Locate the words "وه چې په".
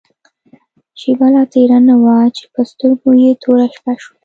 2.03-2.61